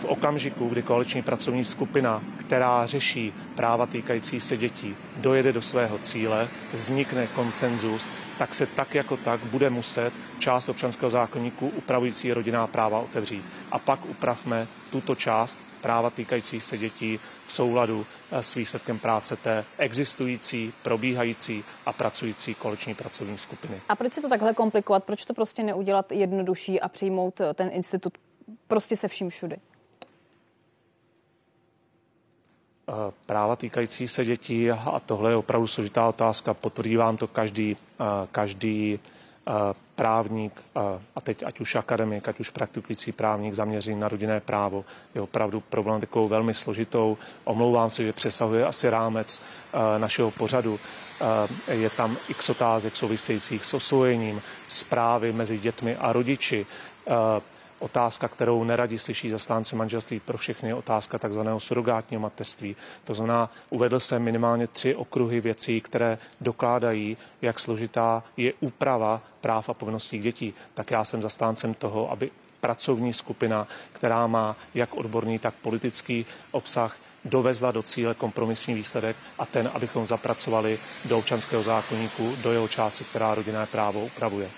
v 0.00 0.04
okamžiku, 0.04 0.68
kdy 0.68 0.82
koaliční 0.82 1.22
pracovní 1.22 1.64
skupina, 1.64 2.22
která 2.36 2.86
řeší 2.86 3.32
práva 3.54 3.86
týkající 3.86 4.40
se 4.40 4.56
dětí, 4.56 4.96
dojede 5.16 5.52
do 5.52 5.62
svého 5.62 5.98
cíle, 5.98 6.48
vznikne 6.74 7.26
konsenzus, 7.26 8.10
tak 8.38 8.54
se 8.54 8.66
tak 8.66 8.94
jako 8.94 9.16
tak 9.16 9.40
bude 9.40 9.70
muset 9.70 10.12
část 10.38 10.68
občanského 10.68 11.10
zákonníku 11.10 11.68
upravující 11.68 12.32
rodinná 12.32 12.66
práva 12.66 13.00
otevřít. 13.00 13.44
A 13.72 13.78
pak 13.78 14.06
upravme 14.06 14.66
tuto 14.90 15.14
část 15.14 15.58
práva 15.80 16.10
týkající 16.10 16.60
se 16.60 16.78
dětí 16.78 17.20
v 17.46 17.52
souladu 17.52 18.06
eh, 18.30 18.42
s 18.42 18.54
výsledkem 18.54 18.98
práce 18.98 19.36
té 19.36 19.64
existující, 19.78 20.72
probíhající 20.82 21.64
a 21.86 21.92
pracující 21.92 22.54
koaliční 22.54 22.94
pracovní 22.94 23.38
skupiny. 23.38 23.80
A 23.88 23.96
proč 23.96 24.12
se 24.12 24.20
to 24.20 24.28
takhle 24.28 24.54
komplikovat? 24.54 25.04
Proč 25.04 25.24
to 25.24 25.34
prostě 25.34 25.62
neudělat 25.62 26.12
jednodušší 26.12 26.80
a 26.80 26.88
přijmout 26.88 27.40
eh, 27.40 27.54
ten 27.54 27.70
institut 27.72 28.18
prostě 28.66 28.96
se 28.96 29.08
vším 29.08 29.30
všudy? 29.30 29.56
Eh, 32.88 32.92
práva 33.26 33.56
týkající 33.56 34.08
se 34.08 34.24
dětí, 34.24 34.70
a 34.70 35.00
tohle 35.06 35.30
je 35.30 35.36
opravdu 35.36 35.66
složitá 35.66 36.08
otázka, 36.08 36.54
potvrdí 36.54 36.96
vám 36.96 37.16
to 37.16 37.28
každý, 37.28 37.76
každý 38.32 38.98
právník, 39.94 40.52
a 41.16 41.20
teď 41.20 41.42
ať 41.46 41.60
už 41.60 41.74
akademik, 41.74 42.28
ať 42.28 42.40
už 42.40 42.50
praktikující 42.50 43.12
právník 43.12 43.54
zaměřený 43.54 44.00
na 44.00 44.08
rodinné 44.08 44.40
právo, 44.40 44.84
je 45.14 45.20
opravdu 45.20 45.60
problematikou 45.60 46.28
velmi 46.28 46.54
složitou. 46.54 47.18
Omlouvám 47.44 47.90
se, 47.90 48.04
že 48.04 48.12
přesahuje 48.12 48.66
asi 48.66 48.90
rámec 48.90 49.42
našeho 49.98 50.30
pořadu. 50.30 50.78
Je 51.70 51.90
tam 51.90 52.16
x 52.28 52.48
otázek 52.50 52.96
souvisejících 52.96 53.64
s 53.64 53.74
osvojením, 53.74 54.42
zprávy 54.68 55.32
mezi 55.32 55.58
dětmi 55.58 55.96
a 55.96 56.12
rodiči, 56.12 56.66
Otázka, 57.80 58.28
kterou 58.28 58.64
neradi 58.64 58.98
slyší 58.98 59.30
zastánci 59.30 59.76
manželství 59.76 60.20
pro 60.20 60.38
všechny, 60.38 60.68
je 60.68 60.74
otázka 60.74 61.18
takzvaného 61.18 61.60
surogátního 61.60 62.20
mateřství. 62.20 62.76
To 63.04 63.14
znamená, 63.14 63.50
uvedl 63.70 64.00
jsem 64.00 64.22
minimálně 64.22 64.66
tři 64.66 64.94
okruhy 64.94 65.40
věcí, 65.40 65.80
které 65.80 66.18
dokládají, 66.40 67.16
jak 67.42 67.58
složitá 67.60 68.22
je 68.36 68.52
úprava 68.60 69.22
práv 69.40 69.68
a 69.68 69.74
povinností 69.74 70.18
dětí. 70.18 70.54
Tak 70.74 70.90
já 70.90 71.04
jsem 71.04 71.22
zastáncem 71.22 71.74
toho, 71.74 72.10
aby 72.10 72.30
pracovní 72.60 73.12
skupina, 73.12 73.68
která 73.92 74.26
má 74.26 74.56
jak 74.74 74.94
odborný, 74.94 75.38
tak 75.38 75.54
politický 75.54 76.26
obsah, 76.50 76.96
dovezla 77.24 77.72
do 77.72 77.82
cíle 77.82 78.14
kompromisní 78.14 78.74
výsledek 78.74 79.16
a 79.38 79.46
ten, 79.46 79.70
abychom 79.74 80.06
zapracovali 80.06 80.78
do 81.04 81.18
občanského 81.18 81.62
zákonníku, 81.62 82.36
do 82.42 82.52
jeho 82.52 82.68
části, 82.68 83.04
která 83.04 83.34
rodinné 83.34 83.66
právo 83.66 84.04
upravuje. 84.04 84.50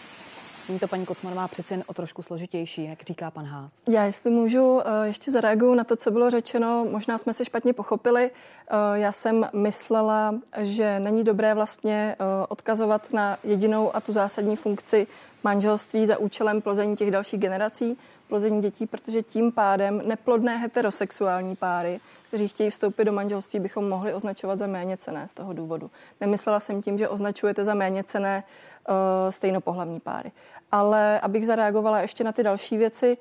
Není 0.68 0.78
to 0.80 0.88
paní 0.88 1.06
Kocmanová 1.06 1.48
přece 1.48 1.74
jen 1.74 1.84
o 1.86 1.94
trošku 1.94 2.22
složitější, 2.22 2.84
jak 2.84 3.02
říká 3.02 3.30
pan 3.30 3.44
Hás. 3.44 3.72
Já, 3.88 4.04
jestli 4.04 4.30
můžu, 4.30 4.80
eh, 4.80 5.06
ještě 5.06 5.30
zareaguju 5.30 5.74
na 5.74 5.84
to, 5.84 5.96
co 5.96 6.10
bylo 6.10 6.30
řečeno. 6.30 6.86
Možná 6.90 7.18
jsme 7.18 7.32
se 7.32 7.44
špatně 7.44 7.72
pochopili. 7.72 8.30
Eh, 8.30 8.74
já 8.94 9.12
jsem 9.12 9.48
myslela, 9.52 10.34
že 10.58 11.00
není 11.00 11.24
dobré 11.24 11.54
vlastně 11.54 12.16
eh, 12.18 12.46
odkazovat 12.48 13.12
na 13.12 13.38
jedinou 13.44 13.96
a 13.96 14.00
tu 14.00 14.12
zásadní 14.12 14.56
funkci 14.56 15.06
manželství 15.44 16.06
za 16.06 16.18
účelem 16.18 16.62
plození 16.62 16.96
těch 16.96 17.10
dalších 17.10 17.40
generací, 17.40 17.98
plození 18.28 18.62
dětí, 18.62 18.86
protože 18.86 19.22
tím 19.22 19.52
pádem 19.52 20.02
neplodné 20.04 20.56
heterosexuální 20.56 21.56
páry, 21.56 22.00
kteří 22.28 22.48
chtějí 22.48 22.70
vstoupit 22.70 23.04
do 23.04 23.12
manželství, 23.12 23.60
bychom 23.60 23.88
mohli 23.88 24.14
označovat 24.14 24.58
za 24.58 24.66
méně 24.66 24.96
cené 24.96 25.28
z 25.28 25.32
toho 25.32 25.52
důvodu. 25.52 25.90
Nemyslela 26.20 26.60
jsem 26.60 26.82
tím, 26.82 26.98
že 26.98 27.08
označujete 27.08 27.64
za 27.64 27.74
méně 27.74 28.04
cené 28.04 28.44
uh, 28.88 28.94
stejnopohlavní 29.30 30.00
páry. 30.00 30.32
Ale 30.72 31.20
abych 31.20 31.46
zareagovala 31.46 32.00
ještě 32.00 32.24
na 32.24 32.32
ty 32.32 32.42
další 32.42 32.76
věci, 32.76 33.16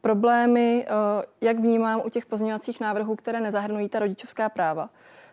problémy, 0.00 0.86
uh, 0.86 1.22
jak 1.40 1.58
vnímám 1.58 2.02
u 2.04 2.10
těch 2.10 2.26
pozměňovacích 2.26 2.80
návrhů, 2.80 3.16
které 3.16 3.40
nezahrnují 3.40 3.88
ta 3.88 3.98
rodičovská 3.98 4.48
práva 4.48 4.88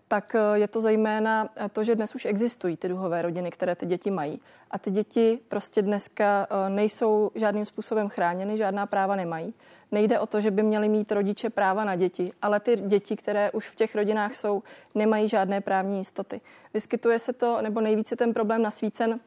tak 0.08 0.36
eh, 0.36 0.60
je 0.60 0.68
to 0.68 0.82
zejména 0.82 1.50
to, 1.72 1.84
že 1.84 1.96
dnes 1.96 2.16
už 2.16 2.26
existují 2.26 2.78
ty 2.78 2.90
duhové 2.90 3.22
rodiny, 3.22 3.52
které 3.52 3.76
ty 3.76 3.86
děti 3.86 4.12
mají. 4.12 4.42
A 4.72 4.80
ty 4.80 4.92
děti 4.92 5.40
prostě 5.48 5.82
dneska 5.82 6.48
eh, 6.50 6.70
nejsou 6.70 7.32
žádným 7.36 7.66
způsobem 7.66 8.10
chráněny, 8.10 8.58
žádná 8.58 8.86
práva 8.86 9.16
nemají. 9.16 9.54
Nejde 9.92 10.20
o 10.20 10.26
to, 10.26 10.42
že 10.42 10.52
by 10.52 10.64
měli 10.64 10.90
mít 10.90 11.12
rodiče 11.12 11.50
práva 11.50 11.86
na 11.86 11.96
děti, 11.96 12.32
ale 12.42 12.60
ty 12.60 12.76
děti, 12.76 13.16
které 13.16 13.52
už 13.52 13.70
v 13.70 13.76
těch 13.76 13.96
rodinách 13.96 14.36
jsou, 14.36 14.64
nemají 14.96 15.30
žádné 15.30 15.62
právní 15.62 15.98
jistoty. 15.98 16.42
Vyskytuje 16.74 17.20
se 17.20 17.34
to, 17.34 17.62
nebo 17.62 17.82
nejvíce 17.82 18.16
ten 18.16 18.34
problém 18.34 18.62
nasvícen 18.62 19.20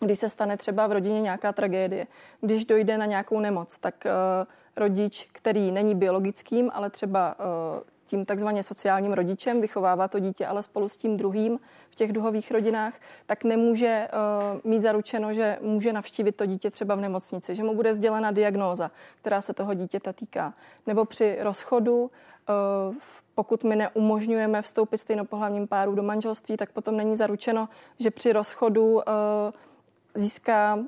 když 0.00 0.18
se 0.18 0.28
stane 0.28 0.56
třeba 0.56 0.86
v 0.86 0.92
rodině 0.92 1.20
nějaká 1.20 1.52
tragédie, 1.52 2.06
když 2.40 2.64
dojde 2.64 2.98
na 2.98 3.06
nějakou 3.06 3.40
nemoc, 3.40 3.78
tak 3.78 3.94
uh, 4.04 4.10
rodič, 4.76 5.28
který 5.32 5.72
není 5.72 5.94
biologickým, 5.94 6.70
ale 6.74 6.90
třeba 6.90 7.36
tím 8.14 8.24
takzvaně 8.24 8.62
sociálním 8.62 9.12
rodičem, 9.12 9.60
vychovává 9.60 10.08
to 10.08 10.18
dítě 10.18 10.46
ale 10.46 10.62
spolu 10.62 10.88
s 10.88 10.96
tím 10.96 11.16
druhým 11.16 11.58
v 11.90 11.94
těch 11.94 12.12
duhových 12.12 12.50
rodinách, 12.50 12.94
tak 13.26 13.44
nemůže 13.44 14.08
uh, 14.08 14.60
mít 14.70 14.82
zaručeno, 14.82 15.34
že 15.34 15.58
může 15.60 15.92
navštívit 15.92 16.36
to 16.36 16.46
dítě 16.46 16.70
třeba 16.70 16.94
v 16.94 17.00
nemocnici, 17.00 17.54
že 17.54 17.62
mu 17.62 17.74
bude 17.74 17.94
sdělena 17.94 18.30
diagnóza, 18.30 18.90
která 19.20 19.40
se 19.40 19.54
toho 19.54 19.74
dítěta 19.74 20.12
týká. 20.12 20.54
Nebo 20.86 21.04
při 21.04 21.38
rozchodu, 21.40 22.02
uh, 22.02 22.94
pokud 23.34 23.64
my 23.64 23.76
neumožňujeme 23.76 24.62
vstoupit 24.62 24.98
stejnopohlavním 24.98 25.66
páru 25.66 25.94
do 25.94 26.02
manželství, 26.02 26.56
tak 26.56 26.72
potom 26.72 26.96
není 26.96 27.16
zaručeno, 27.16 27.68
že 27.98 28.10
při 28.10 28.32
rozchodu 28.32 28.94
uh, 28.94 29.02
získá 30.14 30.74
uh, 30.74 30.84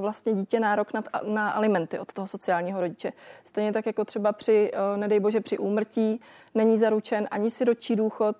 vlastně 0.00 0.32
dítě 0.34 0.60
nárok 0.60 0.92
na, 0.92 1.02
na 1.26 1.50
alimenty 1.50 1.98
od 1.98 2.12
toho 2.12 2.26
sociálního 2.26 2.80
rodiče. 2.80 3.12
Stejně 3.44 3.72
tak 3.72 3.86
jako 3.86 4.04
třeba 4.04 4.32
při, 4.32 4.72
uh, 4.72 5.00
nedej 5.00 5.20
bože, 5.20 5.40
při 5.40 5.58
úmrtí 5.58 6.20
není 6.54 6.78
zaručen 6.78 7.28
ani 7.30 7.50
sirotčí 7.50 7.96
důchod, 7.96 8.36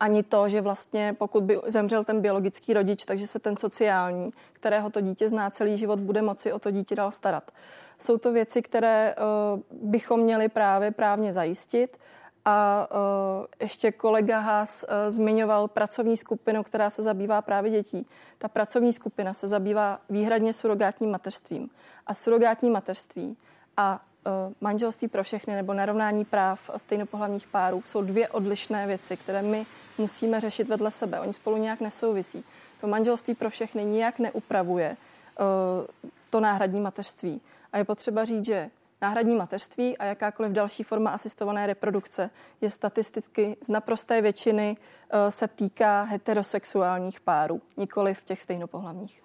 ani 0.00 0.22
to, 0.22 0.48
že 0.48 0.60
vlastně 0.60 1.16
pokud 1.18 1.44
by 1.44 1.60
zemřel 1.66 2.04
ten 2.04 2.20
biologický 2.20 2.74
rodič, 2.74 3.04
takže 3.04 3.26
se 3.26 3.38
ten 3.38 3.56
sociální, 3.56 4.32
kterého 4.52 4.90
to 4.90 5.00
dítě 5.00 5.28
zná 5.28 5.50
celý 5.50 5.76
život, 5.76 6.00
bude 6.00 6.22
moci 6.22 6.52
o 6.52 6.58
to 6.58 6.70
dítě 6.70 6.94
dál 6.94 7.10
starat. 7.10 7.50
Jsou 7.98 8.18
to 8.18 8.32
věci, 8.32 8.62
které 8.62 9.14
uh, 9.14 9.60
bychom 9.90 10.20
měli 10.20 10.48
právě 10.48 10.90
právně 10.90 11.32
zajistit 11.32 11.96
a 12.44 12.88
uh, 12.90 13.46
ještě 13.60 13.92
kolega 13.92 14.38
Haas 14.38 14.84
uh, 14.84 15.10
zmiňoval 15.10 15.68
pracovní 15.68 16.16
skupinu, 16.16 16.62
která 16.62 16.90
se 16.90 17.02
zabývá 17.02 17.42
právě 17.42 17.70
dětí. 17.70 18.06
Ta 18.38 18.48
pracovní 18.48 18.92
skupina 18.92 19.34
se 19.34 19.48
zabývá 19.48 20.00
výhradně 20.10 20.52
surogátním 20.52 21.10
mateřstvím. 21.10 21.70
A 22.06 22.14
surogátní 22.14 22.70
mateřství 22.70 23.36
a 23.76 24.00
uh, 24.26 24.52
manželství 24.60 25.08
pro 25.08 25.22
všechny 25.22 25.54
nebo 25.54 25.74
narovnání 25.74 26.24
práv 26.24 26.70
stejnopohlavních 26.76 27.46
párů 27.46 27.82
jsou 27.86 28.02
dvě 28.02 28.28
odlišné 28.28 28.86
věci, 28.86 29.16
které 29.16 29.42
my 29.42 29.66
musíme 29.98 30.40
řešit 30.40 30.68
vedle 30.68 30.90
sebe. 30.90 31.20
Oni 31.20 31.32
spolu 31.32 31.56
nějak 31.56 31.80
nesouvisí. 31.80 32.44
To 32.80 32.86
manželství 32.86 33.34
pro 33.34 33.50
všechny 33.50 33.84
nijak 33.84 34.18
neupravuje 34.18 34.96
to 36.30 36.40
náhradní 36.40 36.80
mateřství. 36.80 37.40
A 37.72 37.78
je 37.78 37.84
potřeba 37.84 38.24
říct, 38.24 38.44
že 38.44 38.70
Náhradní 39.02 39.36
mateřství 39.36 39.98
a 39.98 40.04
jakákoliv 40.04 40.52
další 40.52 40.82
forma 40.82 41.10
asistované 41.10 41.66
reprodukce 41.66 42.30
je 42.60 42.70
statisticky 42.70 43.56
z 43.60 43.68
naprosté 43.68 44.22
většiny 44.22 44.76
eh, 45.10 45.30
se 45.30 45.48
týká 45.48 46.02
heterosexuálních 46.02 47.20
párů, 47.20 47.62
nikoli 47.76 48.14
v 48.14 48.22
těch 48.22 48.42
stejnopohlavních. 48.42 49.22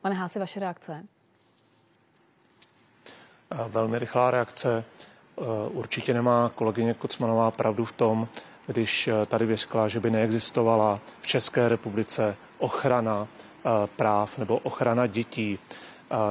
Pane 0.00 0.14
Hási, 0.14 0.38
vaše 0.38 0.60
reakce? 0.60 1.04
Eh, 3.50 3.68
velmi 3.68 3.98
rychlá 3.98 4.30
reakce. 4.30 4.84
Eh, 5.38 5.42
určitě 5.70 6.14
nemá 6.14 6.50
kolegyně 6.54 6.94
Kocmanová 6.94 7.50
pravdu 7.50 7.84
v 7.84 7.92
tom, 7.92 8.28
když 8.66 9.08
tady 9.26 9.46
vyskla, 9.46 9.88
že 9.88 10.00
by 10.00 10.10
neexistovala 10.10 11.00
v 11.20 11.26
České 11.26 11.68
republice 11.68 12.36
ochrana 12.58 13.28
práv 13.96 14.38
nebo 14.38 14.58
ochrana 14.58 15.06
dětí 15.06 15.58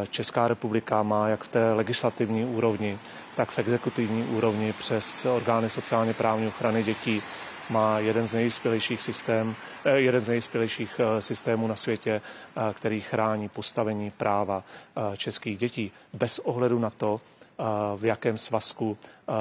Česká 0.09 0.47
republika 0.47 1.03
má 1.03 1.27
jak 1.27 1.43
v 1.43 1.47
té 1.47 1.73
legislativní 1.73 2.45
úrovni, 2.45 2.99
tak 3.35 3.51
v 3.51 3.59
exekutivní 3.59 4.23
úrovni 4.23 4.73
přes 4.73 5.25
orgány 5.25 5.69
sociálně 5.69 6.13
právní 6.13 6.47
ochrany 6.47 6.83
dětí 6.83 7.21
má 7.69 7.99
jeden 7.99 8.27
z 8.27 8.33
nejvyspělejších, 8.33 9.01
systém, 9.01 9.55
eh, 9.85 9.99
jeden 9.99 10.21
z 10.21 10.27
nejvyspělejších 10.27 10.99
eh, 10.99 11.21
systémů 11.21 11.67
na 11.67 11.75
světě, 11.75 12.21
eh, 12.21 12.73
který 12.73 13.01
chrání 13.01 13.49
postavení 13.49 14.11
práva 14.11 14.63
českých 15.17 15.57
dětí 15.57 15.91
bez 16.13 16.39
ohledu 16.39 16.79
na 16.79 16.89
to, 16.89 17.21
v 17.95 18.05
jakém 18.05 18.37
svazku 18.37 18.97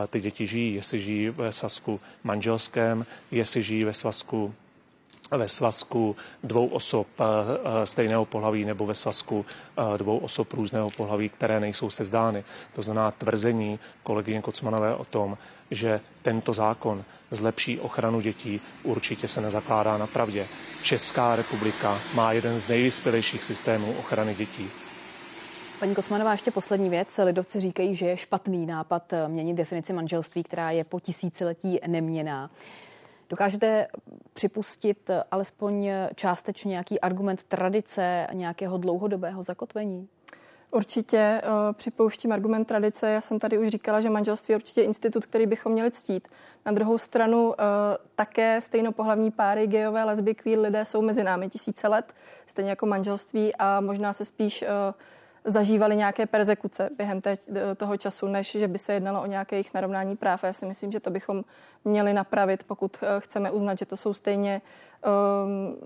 ty 0.08 0.20
děti 0.20 0.46
žijí, 0.46 0.74
jestli 0.74 1.00
žijí 1.00 1.30
ve 1.30 1.52
svazku 1.52 2.00
manželském, 2.24 3.06
jestli 3.30 3.62
žijí 3.62 3.84
ve 3.84 3.92
svazku 3.92 4.54
ve 5.30 5.48
svazku 5.48 6.16
dvou 6.42 6.66
osob 6.66 7.06
eh, 7.20 7.24
eh, 7.24 7.86
stejného 7.86 8.24
pohlaví 8.24 8.64
nebo 8.64 8.86
ve 8.86 8.94
svazku 8.94 9.46
eh, 9.78 9.98
dvou 9.98 10.18
osob 10.18 10.52
různého 10.52 10.90
pohlaví, 10.90 11.28
které 11.28 11.60
nejsou 11.60 11.90
sezdány. 11.90 12.44
To 12.74 12.82
znamená 12.82 13.10
tvrzení 13.10 13.78
kolegyně 14.02 14.42
Kocmanové 14.42 14.94
o 14.94 15.04
tom, 15.04 15.38
že 15.70 16.00
tento 16.22 16.52
zákon 16.52 17.04
zlepší 17.30 17.80
ochranu 17.80 18.20
dětí, 18.20 18.60
určitě 18.82 19.28
se 19.28 19.40
nezakládá 19.40 19.98
na 19.98 20.06
pravdě. 20.06 20.46
Česká 20.82 21.36
republika 21.36 21.98
má 22.14 22.32
jeden 22.32 22.58
z 22.58 22.68
nejvyspělejších 22.68 23.44
systémů 23.44 23.94
ochrany 23.98 24.34
dětí. 24.34 24.70
Paní 25.80 25.94
Kocmanová, 25.94 26.32
ještě 26.32 26.50
poslední 26.50 26.88
věc. 26.88 27.20
Lidovci 27.24 27.60
říkají, 27.60 27.94
že 27.94 28.06
je 28.06 28.16
špatný 28.16 28.66
nápad 28.66 29.12
měnit 29.26 29.54
definici 29.54 29.92
manželství, 29.92 30.42
která 30.42 30.70
je 30.70 30.84
po 30.84 31.00
tisíciletí 31.00 31.80
neměná. 31.86 32.50
Dokážete 33.28 33.86
připustit 34.34 35.10
alespoň 35.30 35.90
částečně 36.14 36.68
nějaký 36.68 37.00
argument 37.00 37.44
tradice 37.44 38.26
nějakého 38.32 38.78
dlouhodobého 38.78 39.42
zakotvení? 39.42 40.08
Určitě 40.70 41.42
uh, 41.44 41.72
připouštím 41.72 42.32
argument 42.32 42.64
tradice. 42.64 43.10
Já 43.10 43.20
jsem 43.20 43.38
tady 43.38 43.58
už 43.58 43.68
říkala, 43.68 44.00
že 44.00 44.10
manželství 44.10 44.52
je 44.52 44.56
určitě 44.56 44.82
institut, 44.82 45.26
který 45.26 45.46
bychom 45.46 45.72
měli 45.72 45.90
ctít. 45.90 46.28
Na 46.66 46.72
druhou 46.72 46.98
stranu 46.98 47.46
uh, 47.48 47.54
také 48.14 48.60
stejnopohlavní 48.60 49.30
páry, 49.30 49.66
gejové, 49.66 50.04
lesby, 50.04 50.34
queer 50.34 50.58
lidé 50.58 50.84
jsou 50.84 51.02
mezi 51.02 51.24
námi 51.24 51.48
tisíce 51.48 51.88
let, 51.88 52.12
stejně 52.46 52.70
jako 52.70 52.86
manželství 52.86 53.54
a 53.58 53.80
možná 53.80 54.12
se 54.12 54.24
spíš 54.24 54.62
uh, 54.62 54.68
zažívali 55.46 55.96
nějaké 55.96 56.26
persekuce 56.26 56.90
během 56.96 57.20
té, 57.20 57.36
toho 57.76 57.96
času, 57.96 58.26
než 58.26 58.50
že 58.50 58.68
by 58.68 58.78
se 58.78 58.92
jednalo 58.92 59.22
o 59.22 59.26
nějaké 59.26 59.56
jejich 59.56 59.74
narovnání 59.74 60.16
práv. 60.16 60.44
Já 60.44 60.52
si 60.52 60.66
myslím, 60.66 60.92
že 60.92 61.00
to 61.00 61.10
bychom 61.10 61.44
měli 61.84 62.12
napravit, 62.12 62.64
pokud 62.64 62.96
eh, 63.02 63.20
chceme 63.20 63.50
uznat, 63.50 63.78
že 63.78 63.86
to 63.86 63.96
jsou 63.96 64.14
stejně, 64.14 64.62
um, 65.44 65.76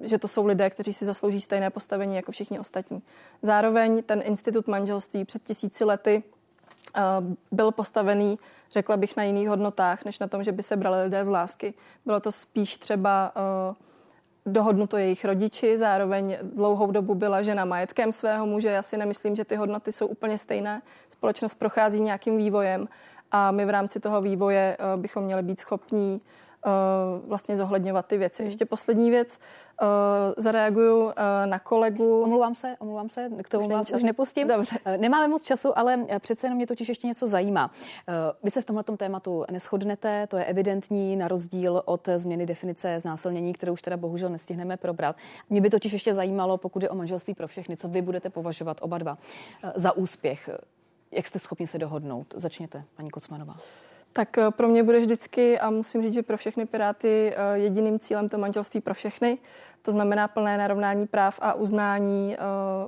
že 0.00 0.18
to 0.18 0.28
jsou 0.28 0.46
lidé, 0.46 0.70
kteří 0.70 0.92
si 0.92 1.06
zaslouží 1.06 1.40
stejné 1.40 1.70
postavení 1.70 2.16
jako 2.16 2.32
všichni 2.32 2.58
ostatní. 2.58 3.02
Zároveň 3.42 4.02
ten 4.02 4.22
institut 4.24 4.68
manželství 4.68 5.24
před 5.24 5.42
tisíci 5.42 5.84
lety 5.84 6.22
uh, 6.96 7.02
byl 7.50 7.72
postavený, 7.72 8.38
řekla 8.72 8.96
bych, 8.96 9.16
na 9.16 9.22
jiných 9.22 9.48
hodnotách, 9.48 10.04
než 10.04 10.18
na 10.18 10.28
tom, 10.28 10.44
že 10.44 10.52
by 10.52 10.62
se 10.62 10.76
brali 10.76 11.02
lidé 11.02 11.24
z 11.24 11.28
lásky. 11.28 11.74
Bylo 12.06 12.20
to 12.20 12.32
spíš 12.32 12.76
třeba 12.76 13.32
uh, 13.70 13.76
dohodnuto 14.48 14.96
jejich 14.96 15.24
rodiči, 15.24 15.78
zároveň 15.78 16.38
dlouhou 16.42 16.90
dobu 16.90 17.14
byla 17.14 17.42
žena 17.42 17.64
majetkem 17.64 18.12
svého 18.12 18.46
muže. 18.46 18.68
Já 18.68 18.82
si 18.82 18.96
nemyslím, 18.96 19.36
že 19.36 19.44
ty 19.44 19.56
hodnoty 19.56 19.92
jsou 19.92 20.06
úplně 20.06 20.38
stejné. 20.38 20.82
Společnost 21.08 21.54
prochází 21.54 22.00
nějakým 22.00 22.36
vývojem 22.36 22.88
a 23.30 23.50
my 23.50 23.64
v 23.64 23.70
rámci 23.70 24.00
toho 24.00 24.20
vývoje 24.20 24.76
eh, 24.78 24.96
bychom 24.96 25.24
měli 25.24 25.42
být 25.42 25.60
schopní 25.60 26.20
vlastně 27.26 27.56
zohledňovat 27.56 28.06
ty 28.06 28.18
věci. 28.18 28.42
Ještě 28.44 28.64
poslední 28.64 29.10
věc, 29.10 29.38
eh, 29.82 29.86
zareaguju 30.36 31.10
eh, 31.10 31.46
na 31.46 31.58
kolegu. 31.58 32.22
Omlouvám 32.22 32.54
se, 32.54 32.76
omlouvám 32.78 33.08
se, 33.08 33.30
k 33.42 33.48
tomu 33.48 33.66
už 33.66 33.72
vás 33.72 33.90
už 33.90 34.02
nepustím. 34.02 34.48
Dobře. 34.48 34.78
Nemáme 34.96 35.28
moc 35.28 35.42
času, 35.44 35.78
ale 35.78 36.06
přece 36.18 36.46
jenom 36.46 36.56
mě 36.56 36.66
totiž 36.66 36.88
ještě 36.88 37.06
něco 37.06 37.26
zajímá. 37.26 37.70
Vy 38.42 38.50
se 38.50 38.62
v 38.62 38.64
tomhle 38.64 38.84
tématu 38.96 39.44
neschodnete, 39.50 40.26
to 40.26 40.36
je 40.36 40.44
evidentní, 40.44 41.16
na 41.16 41.28
rozdíl 41.28 41.82
od 41.84 42.08
změny 42.16 42.46
definice 42.46 42.98
znásilnění, 42.98 43.52
kterou 43.52 43.72
už 43.72 43.82
teda 43.82 43.96
bohužel 43.96 44.28
nestihneme 44.28 44.76
probrat. 44.76 45.16
Mě 45.50 45.60
by 45.60 45.70
totiž 45.70 45.92
ještě 45.92 46.14
zajímalo, 46.14 46.58
pokud 46.58 46.82
je 46.82 46.90
o 46.90 46.94
manželství 46.94 47.34
pro 47.34 47.46
všechny, 47.46 47.76
co 47.76 47.88
vy 47.88 48.02
budete 48.02 48.30
považovat 48.30 48.78
oba 48.80 48.98
dva 48.98 49.18
za 49.74 49.92
úspěch. 49.92 50.50
Jak 51.10 51.26
jste 51.26 51.38
schopni 51.38 51.66
se 51.66 51.78
dohodnout? 51.78 52.34
Začněte, 52.36 52.84
paní 52.96 53.10
Kocmanová. 53.10 53.54
Tak 54.18 54.38
eh, 54.38 54.50
pro 54.50 54.68
mě 54.68 54.82
bude 54.82 55.00
vždycky, 55.00 55.58
a 55.58 55.70
musím 55.70 56.02
říct, 56.02 56.14
že 56.14 56.22
pro 56.22 56.36
všechny 56.36 56.66
Piráty 56.66 57.34
eh, 57.36 57.58
jediným 57.58 57.98
cílem 57.98 58.28
to 58.28 58.38
manželství 58.38 58.80
pro 58.80 58.94
všechny. 58.94 59.38
To 59.82 59.92
znamená 59.92 60.28
plné 60.28 60.58
narovnání 60.58 61.06
práv 61.06 61.38
a 61.42 61.54
uznání 61.54 62.34
eh, 62.34 62.38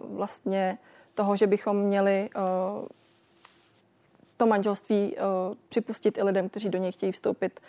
vlastně 0.04 0.78
toho, 1.14 1.36
že 1.36 1.46
bychom 1.46 1.76
měli 1.76 2.30
to 4.36 4.46
manželství 4.46 5.16
připustit 5.68 6.18
i 6.18 6.22
lidem, 6.22 6.48
kteří 6.48 6.68
do 6.68 6.78
něj 6.78 6.92
chtějí 6.92 7.12
vstoupit 7.12 7.60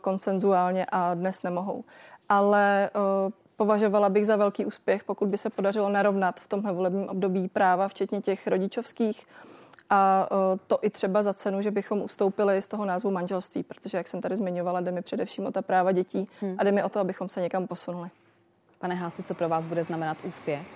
konsenzuálně 0.00 0.86
a 0.92 1.14
dnes 1.14 1.42
nemohou. 1.42 1.84
Ale 2.28 2.90
považovala 3.56 4.08
bych 4.08 4.26
za 4.26 4.36
velký 4.36 4.66
úspěch, 4.66 5.04
pokud 5.04 5.28
by 5.28 5.38
se 5.38 5.50
podařilo 5.50 5.88
narovnat 5.88 6.40
v 6.40 6.48
tomhle 6.48 6.72
volebním 6.72 7.08
období 7.08 7.48
práva, 7.48 7.88
včetně 7.88 8.20
těch 8.20 8.46
rodičovských, 8.46 9.26
a 9.90 10.28
e, 10.54 10.58
to 10.66 10.78
i 10.82 10.90
třeba 10.90 11.22
za 11.22 11.34
cenu, 11.34 11.62
že 11.62 11.70
bychom 11.70 12.02
ustoupili 12.02 12.62
z 12.62 12.66
toho 12.66 12.84
názvu 12.84 13.10
manželství, 13.10 13.62
protože, 13.62 13.96
jak 13.96 14.08
jsem 14.08 14.20
tady 14.20 14.36
zmiňovala, 14.36 14.80
jde 14.80 14.90
mi 14.90 15.02
především 15.02 15.46
o 15.46 15.50
ta 15.50 15.62
práva 15.62 15.92
dětí 15.92 16.28
hmm. 16.40 16.56
a 16.58 16.64
jde 16.64 16.72
mi 16.72 16.82
o 16.82 16.88
to, 16.88 17.00
abychom 17.00 17.28
se 17.28 17.40
někam 17.40 17.66
posunuli. 17.66 18.08
Pane 18.78 18.94
Hási, 18.94 19.22
co 19.22 19.34
pro 19.34 19.48
vás 19.48 19.66
bude 19.66 19.82
znamenat 19.82 20.16
úspěch? 20.24 20.66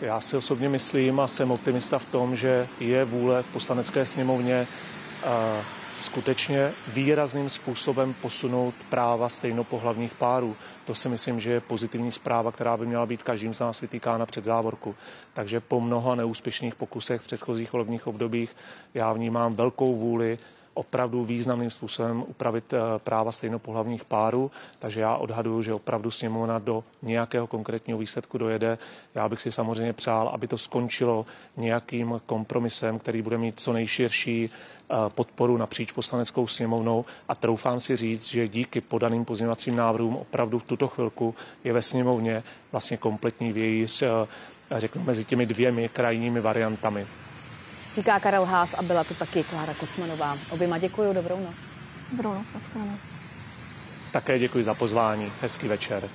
Já 0.00 0.20
si 0.20 0.36
osobně 0.36 0.68
myslím 0.68 1.20
a 1.20 1.28
jsem 1.28 1.50
optimista 1.50 1.98
v 1.98 2.04
tom, 2.04 2.36
že 2.36 2.68
je 2.80 3.04
vůle 3.04 3.42
v 3.42 3.48
poslanecké 3.48 4.06
sněmovně 4.06 4.66
skutečně 6.00 6.72
výrazným 6.88 7.48
způsobem 7.48 8.14
posunout 8.14 8.74
práva 8.88 9.28
stejnopohlavních 9.28 10.14
párů. 10.14 10.56
To 10.84 10.94
si 10.94 11.08
myslím, 11.08 11.40
že 11.40 11.50
je 11.50 11.60
pozitivní 11.60 12.12
zpráva, 12.12 12.52
která 12.52 12.76
by 12.76 12.86
měla 12.86 13.06
být 13.06 13.22
každým 13.22 13.54
z 13.54 13.60
nás 13.60 13.80
vytýkána 13.80 14.26
před 14.26 14.44
závorku. 14.44 14.94
Takže 15.32 15.60
po 15.60 15.80
mnoha 15.80 16.14
neúspěšných 16.14 16.74
pokusech 16.74 17.20
v 17.20 17.24
předchozích 17.24 17.72
volebních 17.72 18.06
obdobích 18.06 18.56
já 18.94 19.12
vnímám 19.12 19.52
velkou 19.52 19.96
vůli 19.96 20.38
opravdu 20.74 21.24
významným 21.24 21.70
způsobem 21.70 22.24
upravit 22.26 22.72
eh, 22.72 22.78
práva 22.98 23.32
stejnopohlavních 23.32 24.04
párů, 24.04 24.50
takže 24.78 25.00
já 25.00 25.16
odhaduju, 25.16 25.62
že 25.62 25.74
opravdu 25.74 26.10
sněmovna 26.10 26.58
do 26.58 26.84
nějakého 27.02 27.46
konkrétního 27.46 27.98
výsledku 27.98 28.38
dojede. 28.38 28.78
Já 29.14 29.28
bych 29.28 29.40
si 29.40 29.52
samozřejmě 29.52 29.92
přál, 29.92 30.28
aby 30.28 30.46
to 30.48 30.58
skončilo 30.58 31.26
nějakým 31.56 32.20
kompromisem, 32.26 32.98
který 32.98 33.22
bude 33.22 33.38
mít 33.38 33.60
co 33.60 33.72
nejširší 33.72 34.50
eh, 34.50 34.94
podporu 35.08 35.56
napříč 35.56 35.92
poslaneckou 35.92 36.46
sněmovnou. 36.46 37.04
A 37.28 37.34
troufám 37.34 37.80
si 37.80 37.96
říct, 37.96 38.26
že 38.28 38.48
díky 38.48 38.80
podaným 38.80 39.24
pozměňovacím 39.24 39.76
návrhům 39.76 40.16
opravdu 40.16 40.58
v 40.58 40.64
tuto 40.64 40.88
chvilku 40.88 41.34
je 41.64 41.72
ve 41.72 41.82
sněmovně 41.82 42.42
vlastně 42.72 42.96
kompletní 42.96 43.52
vějíř, 43.52 44.02
eh, 44.02 44.08
řeknu, 44.80 45.02
mezi 45.02 45.24
těmi 45.24 45.46
dvěmi 45.46 45.88
krajními 45.88 46.40
variantami 46.40 47.06
říká 47.94 48.20
Karel 48.20 48.44
Hás 48.44 48.74
a 48.74 48.82
byla 48.82 49.04
to 49.04 49.14
taky 49.14 49.44
Klára 49.44 49.74
Kocmanová. 49.74 50.38
Oběma 50.50 50.78
děkuji, 50.78 51.12
dobrou 51.12 51.40
noc. 51.40 51.74
Dobrou 52.12 52.34
noc, 52.34 52.52
nashledanou. 52.52 52.98
Také 54.12 54.38
děkuji 54.38 54.64
za 54.64 54.74
pozvání, 54.74 55.32
hezký 55.40 55.68
večer. 55.68 56.08